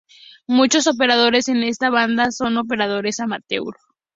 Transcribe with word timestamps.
Muchos 0.47 0.87
operadores 0.87 1.47
en 1.47 1.57
esta 1.57 1.91
banda 1.91 2.31
son 2.31 2.57
operadores 2.57 3.19
amateur. 3.19 3.75